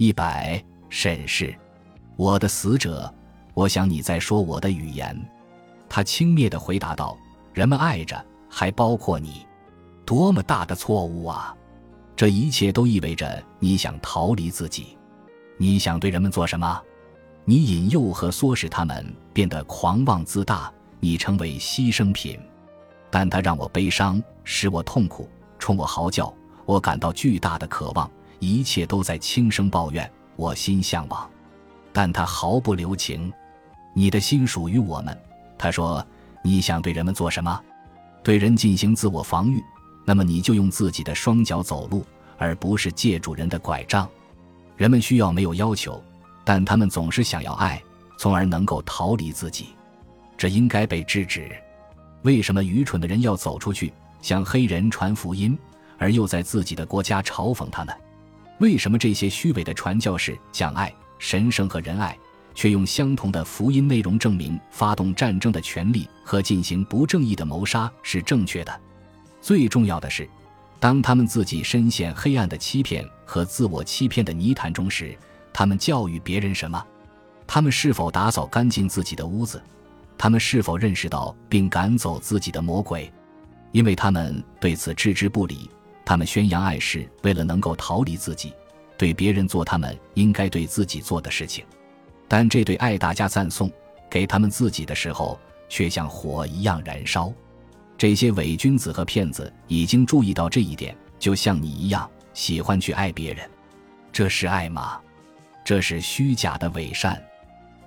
[0.00, 0.58] 一百
[0.88, 1.54] 沈氏，
[2.16, 3.12] 我的死者，
[3.52, 5.14] 我想你在说我的语言。
[5.90, 7.14] 他轻蔑地回答道
[7.52, 9.46] ：“人们爱着，还包括你，
[10.06, 11.54] 多么大的错误啊！
[12.16, 14.96] 这一切都意味着你想逃离自己。
[15.58, 16.80] 你想对人们做什么？
[17.44, 19.04] 你引诱和唆使他们
[19.34, 22.40] 变得狂妄自大，你成为牺牲品。
[23.10, 25.28] 但他让我悲伤，使我痛苦，
[25.58, 26.32] 冲我嚎叫，
[26.64, 28.10] 我感到巨大的渴望。”
[28.40, 31.30] 一切都在轻声抱怨，我心向往，
[31.92, 33.32] 但他毫不留情。
[33.94, 35.16] 你的心属于我们，
[35.56, 36.04] 他说。
[36.42, 37.62] 你想对人们做什么？
[38.22, 39.62] 对人进行自我防御，
[40.06, 42.02] 那么你就用自己的双脚走路，
[42.38, 44.08] 而不是借助人的拐杖。
[44.74, 46.02] 人们需要没有要求，
[46.42, 47.78] 但他们总是想要爱，
[48.16, 49.74] 从而能够逃离自己。
[50.38, 51.54] 这应该被制止。
[52.22, 55.58] 为什么愚蠢的人要走出去向黑人传福音，
[55.98, 57.94] 而又在自己的国家嘲讽他们？
[58.60, 62.16] 为什么这些虚伪的传教士讲爱、神圣和仁爱，
[62.54, 68.80] 却用相同的福音内容证明发动战争的权利和进行不正义的谋杀是正确的？
[69.40, 70.28] 最重要的是，
[70.78, 75.16] 当他们自己深陷黑暗的欺骗和自我欺骗的泥潭中时，
[75.54, 76.86] 他们教育别人什么？
[77.46, 79.60] 他们是否打扫干净自己的屋子？
[80.18, 83.10] 他们是否认识到并赶走自己的魔鬼？
[83.72, 85.70] 因为他们对此置之不理。
[86.02, 88.52] 他们宣扬爱是为了能够逃离自己，
[89.00, 91.64] 对别人做他们应该对自己做的事情，
[92.28, 93.72] 但这对爱大家赞颂，
[94.10, 97.32] 给他们自己的时候却像火一样燃烧。
[97.96, 103.48] 这些伪君子和骗子已经注意到这一点，就像你一样喜欢去爱别人，
[104.12, 105.00] 这是爱吗？
[105.64, 107.18] 这是虚假的伪善，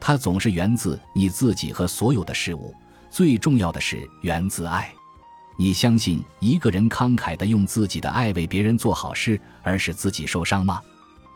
[0.00, 2.74] 它总是源自你自己和所有的事物，
[3.10, 4.90] 最重要的是源自爱。
[5.58, 10.80] 你相信一个人慷慨地用自己的爱为别人做好事，而使自己受伤吗？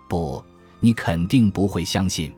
[0.09, 0.45] 不，
[0.81, 2.33] 你肯定不会相信。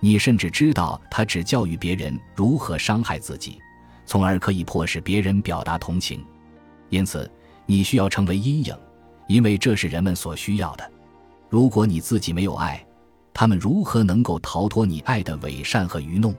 [0.00, 3.58] 你甚至知道他只教育别人如何伤害自己，
[4.06, 6.24] 从而可以迫使别人表达同情。
[6.88, 7.30] 因此，
[7.66, 8.74] 你需要成为阴影，
[9.28, 10.90] 因为这是人们所需要的。
[11.48, 12.84] 如果你自己没有爱，
[13.34, 16.34] 他们如何能够逃脱你爱的伪善和愚弄？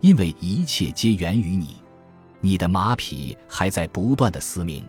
[0.00, 1.76] 因为一切皆源于你。
[2.40, 4.82] 你的马匹还在不断的嘶鸣，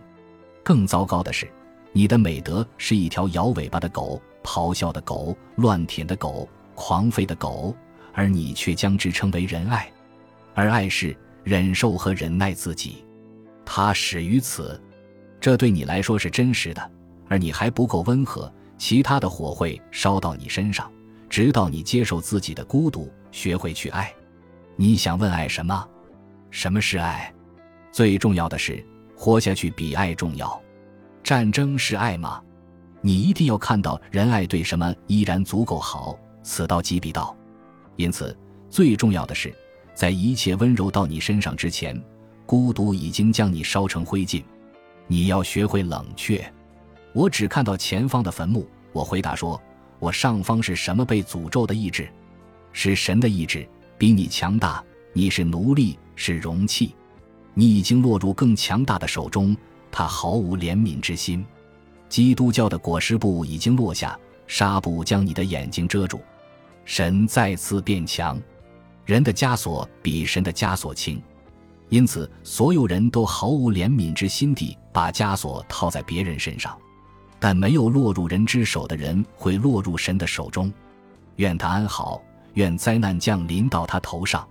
[0.62, 1.50] 更糟糕的是，
[1.92, 7.74] 你的美德是一条摇尾巴的狗、咆哮的狗、乱舔的狗、狂吠的狗，
[8.12, 9.90] 而你却将之称为仁爱，
[10.54, 13.04] 而爱是忍受和忍耐自己，
[13.64, 14.80] 它始于此，
[15.40, 16.90] 这对你来说是真实的，
[17.28, 20.90] 而你还不够温和，其他的火会烧到你身上，
[21.28, 24.12] 直到你接受自己的孤独，学会去爱。
[24.76, 25.88] 你想问爱什么？
[26.50, 27.32] 什么是爱？
[27.90, 28.84] 最重要的是，
[29.16, 30.60] 活下去比爱重要。
[31.22, 32.42] 战争是爱吗？
[33.04, 37.36] 你一定要看到仁爱对什么依然足够好，此道即彼道。
[37.96, 38.34] 因此，
[38.70, 39.52] 最重要的是，
[39.92, 42.00] 在一切温柔到你身上之前，
[42.46, 44.42] 孤独已经将你烧成灰烬。
[45.08, 46.42] 你要学会冷却。
[47.12, 48.66] 我只看到前方的坟墓。
[48.92, 49.60] 我回答说
[49.98, 52.08] ：“我上方是什么被诅咒的意志？
[52.72, 53.68] 是神的意志，
[53.98, 54.82] 比你强大。
[55.12, 56.94] 你是奴隶，是容器。”
[57.54, 59.54] 你已经落入更强大的手中，
[59.90, 61.44] 他毫无怜悯之心。
[62.12, 66.20] 基督教的裹尸布已经落下，纱布将你的眼睛遮住。
[66.84, 68.38] 神再次变强，
[69.06, 71.22] 人的枷锁比神的枷锁轻，
[71.88, 76.76] 因此所有人都毫无怜悯之心地把枷锁套在别人身上。
[77.40, 80.70] 但没有落入人之手的人会落入神的手中。
[81.36, 82.20] 愿他安好，
[82.52, 84.46] 愿灾难降临到他头上，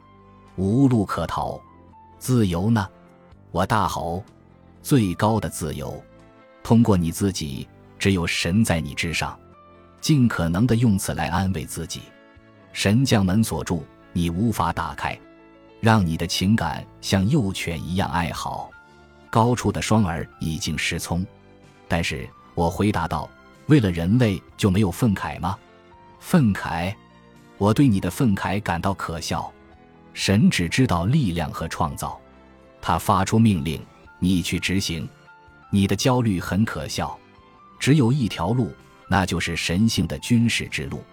[0.56, 1.62] 无路可逃。
[2.18, 2.88] 自由呢？
[3.52, 4.24] 我大吼
[4.82, 6.04] ：“最高的自由，
[6.64, 7.68] 通过你自己，
[7.98, 9.38] 只有神在你之上。
[10.00, 12.02] 尽可能的用此来安慰自己。
[12.74, 15.20] 神将门锁住，你无法打开，
[15.80, 18.70] 让你的情感像幼犬一样哀嚎。
[19.30, 21.26] 高处的双耳已经失聪。
[21.88, 23.30] 但是我回答道：
[23.68, 25.58] 为了人类就没有愤慨吗？
[26.20, 26.94] 愤慨？
[27.58, 29.52] 我对你的愤慨感到可笑。”
[30.14, 32.20] 神只知道力量和创造，
[32.82, 33.82] 他发出命令，
[34.20, 35.08] 你去执行。
[35.72, 37.18] 你的焦虑很可笑。
[37.80, 38.72] 只有一条路，
[39.08, 41.04] 那就是神性的军事之路。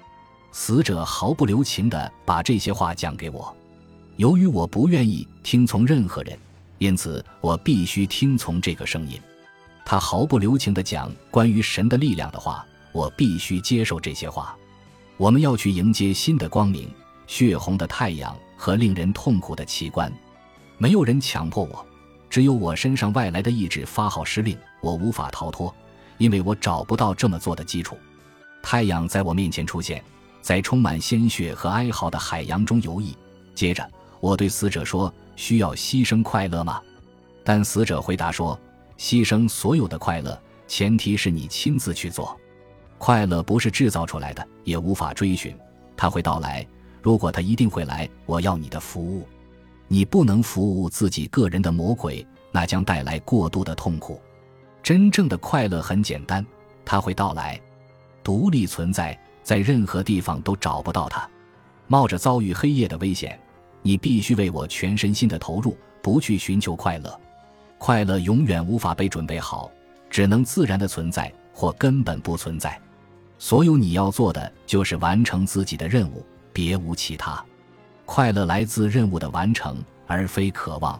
[0.52, 3.56] 死者毫不留情地把这些话讲给我。
[4.16, 6.38] 由于我不愿意听从任何人，
[6.76, 9.18] 因此我必须听从这个声音。
[9.84, 14.54] 他毫不留情地讲关于神的力量的话，我必须接受这些话。
[15.16, 16.90] 我们要去迎接新的光明，
[17.26, 18.36] 血红的太阳。
[18.60, 20.12] 和令人痛苦的奇观，
[20.78, 21.86] 没有人强迫我，
[22.30, 24.56] 只有我身上外来的意志发号施令。
[24.80, 25.74] 我无法逃脱，
[26.18, 27.96] 因为我找不到这么做的基础。
[28.62, 30.02] 太阳在我面前出现，
[30.40, 33.14] 在充满鲜血和哀嚎的海洋中游弋。
[33.54, 33.88] 接着，
[34.20, 36.80] 我对死者说：“需要牺牲快乐吗？”
[37.42, 38.58] 但死者回答说
[38.96, 42.38] ：“牺牲所有的快乐，前提是你亲自去做。
[42.98, 45.56] 快乐不是制造出来的，也无法追寻，
[45.96, 46.66] 他会到来。
[47.02, 49.26] 如果他一定会来，我要你的服务。
[49.88, 54.20] 你不能服务自己个人的魔鬼，那将带来过度的痛苦。
[54.82, 56.44] 真正的快乐很简单，
[56.84, 57.60] 它会到来，
[58.22, 61.28] 独立存在，在任何地方都找不到它。
[61.86, 63.38] 冒着遭遇黑夜的危险，
[63.80, 67.20] 你必须为我全身心的投入，不去寻求快乐。
[67.78, 69.70] 快乐永远无法被准备好，
[70.10, 72.78] 只能自然的存在或根本不存在。
[73.38, 77.42] 所有你要做的就是完成自己的任务，别无其他。
[78.10, 80.98] 快乐来自任务的完成，而非渴望。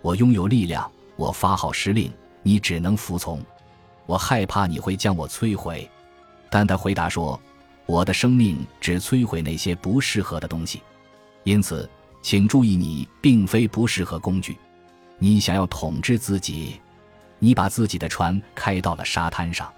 [0.00, 2.10] 我拥有力量，我发号施令，
[2.44, 3.44] 你只能服从。
[4.06, 5.90] 我害怕你会将我摧毁，
[6.48, 7.38] 但他回答说
[7.84, 10.80] ：“我的生命只摧毁那些不适合的东西。
[11.42, 11.90] 因此，
[12.22, 14.56] 请注意，你并非不适合工具。”
[15.18, 16.80] 你想要统治自己，
[17.40, 19.68] 你把自己的船开到了沙滩上，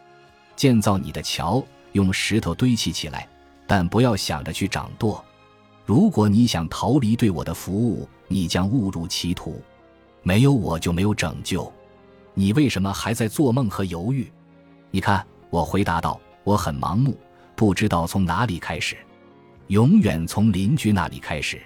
[0.55, 3.27] 建造你的桥，用石头堆砌起来，
[3.67, 5.25] 但不要想着去掌舵。
[5.89, 9.59] 如果你想逃离对我的服务，你将误入歧途。
[10.23, 11.73] 没有我就没有拯救。
[12.35, 14.31] 你为什么还在做梦和犹豫？
[14.91, 17.19] 你看，我回答道：“我很盲目，
[17.57, 18.99] 不知道从哪里开始。
[19.69, 21.59] 永远从邻居那里开始。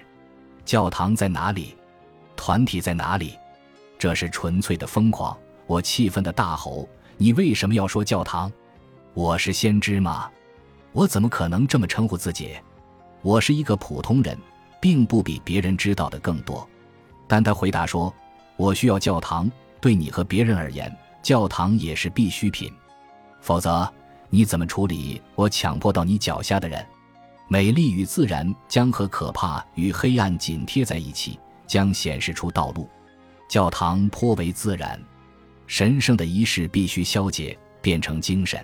[0.63, 1.75] 教堂在哪里？
[2.37, 3.37] 团体在哪里？”
[3.99, 5.37] 这是纯粹的疯狂！
[5.67, 6.87] 我气愤的大吼
[7.19, 8.49] ：“你为什么要说教堂？
[9.13, 10.31] 我是先知吗？
[10.93, 12.55] 我怎么可能这么称呼自己？
[13.23, 14.37] 我是一个普通人，
[14.79, 16.67] 并不比别人知道的更多。”
[17.27, 18.13] 但他回答说
[18.57, 19.49] ：“我需要教堂，
[19.81, 22.71] 对你和别人而言，教堂也是必需品。
[23.41, 23.91] 否则，
[24.29, 26.85] 你怎么处理我强迫到你脚下的人？
[27.47, 32.87] 美丽与自然将和可怕与黑暗紧贴在一起，将显示出道路。”
[33.49, 34.99] 教堂颇为自然，
[35.67, 38.63] 神圣的仪式必须消解，变成精神。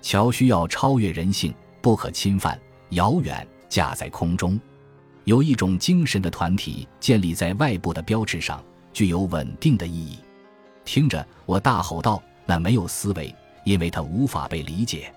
[0.00, 2.58] 桥需要超越人性，不可侵犯，
[2.90, 4.58] 遥远，架在空中。
[5.24, 8.62] 有一种精神的团体建立在外部的标志上，
[8.92, 10.18] 具有稳定的意义。
[10.84, 13.34] 听着，我大吼道：“那没有思维，
[13.64, 15.12] 因为它无法被理解。”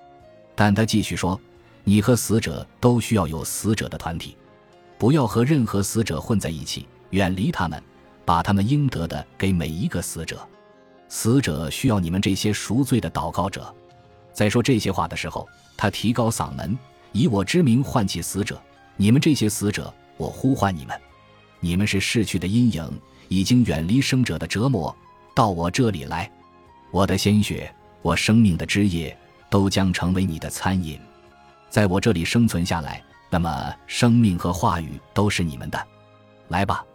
[0.56, 1.40] 但他继续说
[1.84, 4.38] ：“你和死者都需要有死者的团体，
[4.98, 7.82] 不要和任何死者混在一起，远离他们。”
[8.26, 10.46] 把他们应得的给每一个死者，
[11.08, 13.74] 死者需要你们这些赎罪的祷告者。
[14.34, 15.48] 在说这些话的时候，
[15.78, 16.78] 他提高嗓门，
[17.18, 18.62] 以我之名唤起死者。
[18.96, 20.96] 你们这些死者，我呼唤你们，
[21.60, 24.96] 你们是逝去的阴影，已经远离生者的折磨，
[25.34, 26.32] 到我这里来。
[26.92, 27.74] 我的鲜血，
[28.04, 29.18] 我生命的枝叶，
[29.50, 31.00] 都将成为你的餐饮。
[31.72, 35.88] 在我这里生存下来，那么生命和话语都是你们的。
[36.50, 36.86] 来吧。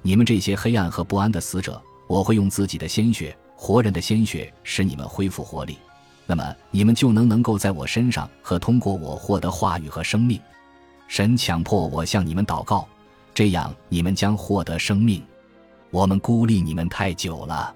[0.00, 5.76] 你们这些黑暗和不安的死者，我会用自己的鲜血，活人的鲜血，使你们恢复活力。
[6.26, 10.40] 那么，你们就能能够在我身上和通过我获得话语和生命。
[11.06, 12.86] 神强迫我向你们祷告，
[13.32, 15.22] 这样你们将获得生命。
[15.90, 17.72] 我们孤立你们太久了，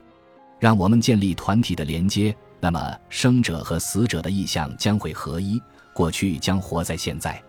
[0.58, 2.36] 让我们建立团体的连接。
[2.58, 5.62] 那么，生者和死者的意向将会合一，
[5.94, 7.40] 过去将活在现在。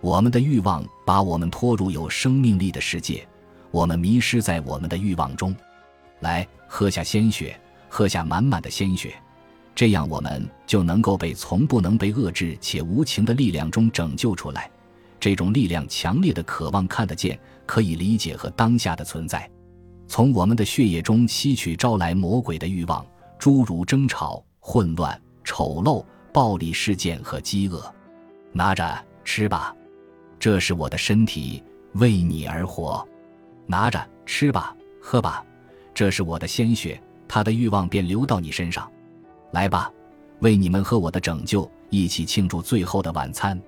[0.00, 3.26] 我们的欲望把我们拖入有生命力的世界。
[3.70, 5.54] 我们迷失在我们的欲望中，
[6.20, 9.14] 来喝下鲜血，喝下满满的鲜血，
[9.78, 14.68] 这样我们就能够被从不能被遏制且无情的力量中拯救出来。
[15.20, 19.48] 这种力量强烈的渴望看得见、可以理解和当下的存在，
[20.08, 23.06] 从我们的血液中吸取招来魔鬼的欲望，
[23.38, 27.80] 诸如争吵、混乱、丑陋、暴力事件和饥饿。
[28.52, 29.72] 拿着吃吧，
[30.40, 33.06] 这是我的身体，为你而活。
[33.64, 35.46] 拿着吃吧，喝吧，
[35.94, 38.90] 这是我的鲜血，他的欲望便流到你身上。
[39.50, 39.90] 来吧，
[40.40, 43.60] 为你们和我的拯救一起庆祝最后的晚餐。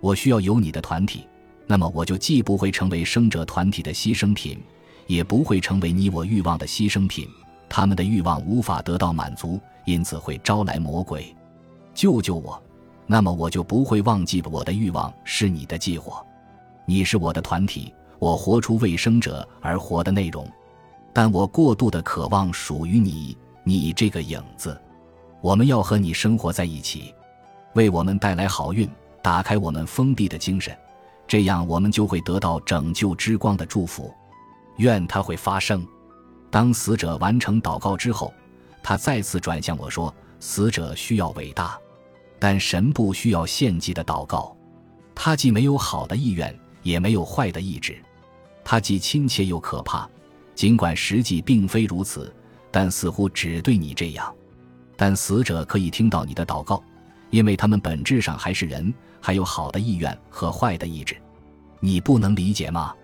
[0.00, 1.26] 我需要有你的团体，
[1.66, 4.58] 那么我就既不会成为生者团体的牺牲品，
[5.06, 7.26] 也不会成为你我欲望的牺牲品。
[7.68, 11.34] 他们的欲望无法得到满足，因此会招来魔鬼。
[11.94, 12.62] 救救我，
[13.06, 16.24] 那么我就不会忘记我的欲望是你的祭火。
[16.84, 17.92] 你是我的团体。
[18.18, 20.50] 我活出为生者而活的内容，
[21.12, 24.80] 但我过度的渴望属于你，你这个影子。
[25.40, 27.14] 我们要和你生活在一起，
[27.74, 28.88] 为我们带来好运，
[29.22, 30.76] 打开我们封闭的精神，
[31.26, 34.12] 这样我们就会得到拯救之光的祝福。
[34.78, 35.86] 愿它会发生。
[36.50, 38.32] 当死者完成祷告之后，
[38.82, 41.78] 他再次转向我说：“死者需要伟大，
[42.38, 44.56] 但神不需要献祭的祷告。”
[45.14, 47.96] 他既没有好的意愿，也没有坏的意志，
[48.64, 50.08] 他既亲切又可怕。
[50.54, 52.34] 尽管实际并非如此，
[52.70, 54.34] 但似乎只对你这样。
[54.96, 56.82] 但死者可以听到你的祷告，
[57.30, 61.16] 因为他们本质上还是人，还有好的意愿和坏的意志。
[61.80, 62.94] 你不能理解吗？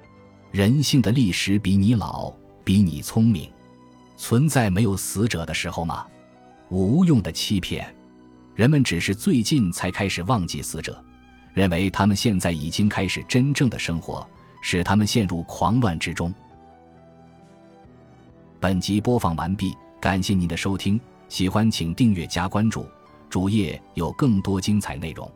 [0.50, 2.32] 人性的历史比你老，
[2.64, 3.50] 比你聪明。
[4.16, 6.06] 存在没有死者的时候吗？
[6.70, 7.94] 无用的欺骗。
[8.54, 11.02] 人们只是最近才开始忘记死者，
[11.54, 14.26] 认为他们现在已经开始真正的生活，
[14.62, 16.32] 使他们陷入狂乱之中。
[18.60, 21.00] 本集播放完毕，感谢您的收听，
[21.32, 22.86] 喜欢请订阅加关注，
[23.30, 25.26] 主页有更多精彩内容。